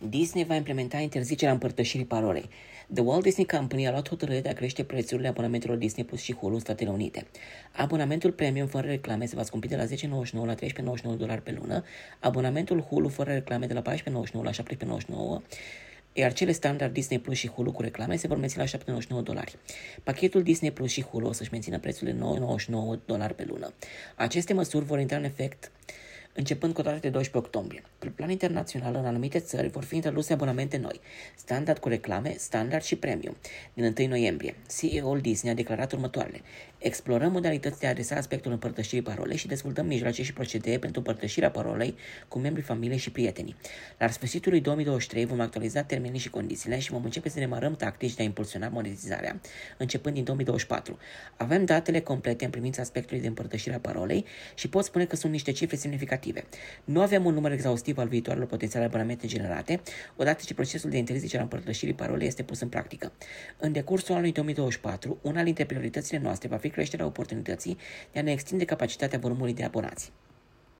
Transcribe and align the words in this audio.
Disney 0.00 0.44
va 0.44 0.54
implementa 0.54 0.98
interzicerea 0.98 1.52
împărtășirii 1.52 2.06
parolei. 2.06 2.48
The 2.94 3.02
Walt 3.02 3.22
Disney 3.22 3.46
Company 3.46 3.86
a 3.86 3.90
luat 3.90 4.08
hotărârea 4.08 4.40
de 4.40 4.48
a 4.48 4.52
crește 4.52 4.84
prețurile 4.84 5.28
abonamentelor 5.28 5.76
Disney 5.76 6.04
Plus 6.04 6.20
și 6.20 6.34
Hulu 6.34 6.54
în 6.54 6.60
Statele 6.60 6.90
Unite. 6.90 7.26
Abonamentul 7.72 8.32
premium 8.32 8.66
fără 8.66 8.86
reclame 8.86 9.26
se 9.26 9.36
va 9.36 9.42
scumpi 9.42 9.68
de 9.68 9.76
la 9.76 9.84
10,99 9.84 9.90
la 10.32 10.54
13,99 10.54 11.16
dolari 11.16 11.42
pe 11.42 11.56
lună, 11.60 11.84
abonamentul 12.20 12.80
Hulu 12.80 13.08
fără 13.08 13.32
reclame 13.32 13.66
de 13.66 13.74
la 13.74 13.82
14,99 13.82 14.02
la 14.42 14.50
17,99 14.50 15.42
iar 16.12 16.32
cele 16.32 16.52
standard 16.52 16.92
Disney 16.92 17.18
Plus 17.18 17.36
și 17.36 17.48
Hulu 17.48 17.72
cu 17.72 17.82
reclame 17.82 18.16
se 18.16 18.26
vor 18.26 18.36
menține 18.36 18.62
la 18.62 18.68
799 18.68 19.22
dolari. 19.22 19.56
Pachetul 20.02 20.42
Disney 20.42 20.70
Plus 20.70 20.90
și 20.90 21.02
Hulu 21.02 21.28
o 21.28 21.32
să-și 21.32 21.50
mențină 21.52 21.78
prețul 21.78 22.06
de 22.06 22.12
999 22.12 22.98
dolari 23.04 23.34
pe 23.34 23.44
lună. 23.44 23.72
Aceste 24.16 24.52
măsuri 24.52 24.84
vor 24.84 25.00
intra 25.00 25.16
în 25.16 25.24
efect 25.24 25.70
începând 26.38 26.74
cu 26.74 26.82
data 26.82 26.96
de 26.96 27.08
12 27.08 27.36
octombrie. 27.36 27.82
Pe 27.98 28.08
plan 28.08 28.30
internațional, 28.30 28.94
în 28.94 29.04
anumite 29.04 29.38
țări 29.38 29.68
vor 29.68 29.84
fi 29.84 29.94
introduse 29.94 30.32
abonamente 30.32 30.76
noi, 30.76 31.00
standard 31.36 31.78
cu 31.78 31.88
reclame, 31.88 32.34
standard 32.38 32.82
și 32.82 32.96
premium, 32.96 33.36
din 33.74 33.94
1 33.98 34.08
noiembrie. 34.08 34.54
CEO-ul 34.78 35.20
Disney 35.20 35.52
a 35.52 35.54
declarat 35.54 35.92
următoarele. 35.92 36.40
Explorăm 36.78 37.32
modalități 37.32 37.80
de 37.80 37.86
a 37.86 37.90
adresa 37.90 38.16
aspectul 38.16 38.52
împărtășirii 38.52 39.02
parolei 39.02 39.36
și 39.36 39.46
dezvoltăm 39.46 39.86
mijloace 39.86 40.22
și 40.22 40.32
procedee 40.32 40.78
pentru 40.78 40.98
împărtășirea 40.98 41.50
parolei 41.50 41.94
cu 42.28 42.38
membrii 42.38 42.64
familiei 42.64 42.98
și 42.98 43.10
prietenii. 43.10 43.56
La 43.98 44.08
sfârșitul 44.08 44.50
lui 44.52 44.60
2023 44.60 45.24
vom 45.24 45.40
actualiza 45.40 45.82
termenii 45.82 46.20
și 46.20 46.30
condițiile 46.30 46.78
și 46.78 46.90
vom 46.90 47.04
începe 47.04 47.28
să 47.28 47.38
demarăm 47.38 47.74
tactici 47.74 48.14
de 48.14 48.22
a 48.22 48.24
impulsiona 48.24 48.68
monetizarea, 48.68 49.40
începând 49.78 50.14
din 50.14 50.24
2024. 50.24 50.98
Avem 51.36 51.64
datele 51.64 52.00
complete 52.00 52.44
în 52.44 52.50
privința 52.50 52.82
aspectului 52.82 53.20
de 53.22 53.28
împărtășire 53.28 53.74
a 53.74 53.78
parolei 53.78 54.24
și 54.54 54.68
pot 54.68 54.84
spune 54.84 55.04
că 55.04 55.16
sunt 55.16 55.32
niște 55.32 55.52
cifre 55.52 55.76
semnificative 55.76 56.26
respective. 56.32 56.44
Nu 56.84 57.00
avem 57.00 57.24
un 57.24 57.34
număr 57.34 57.52
exhaustiv 57.52 57.98
al 57.98 58.08
viitoarelor 58.08 58.48
potențiale 58.48 58.84
abonamente 58.84 59.26
generate, 59.26 59.80
odată 60.16 60.42
ce 60.46 60.54
procesul 60.54 60.90
de 60.90 60.96
interzicere 60.96 61.38
a 61.38 61.42
împărtășirii 61.42 61.94
parolei 61.94 62.26
este 62.26 62.42
pus 62.42 62.60
în 62.60 62.68
practică. 62.68 63.12
În 63.58 63.72
decursul 63.72 64.14
anului 64.14 64.32
2024, 64.32 65.18
una 65.22 65.42
dintre 65.42 65.64
prioritățile 65.64 66.18
noastre 66.18 66.48
va 66.48 66.56
fi 66.56 66.70
creșterea 66.70 67.06
oportunității 67.06 67.76
de 68.12 68.18
a 68.18 68.22
ne 68.22 68.32
extinde 68.32 68.64
capacitatea 68.64 69.18
volumului 69.18 69.54
de 69.54 69.64
abonați. 69.64 70.12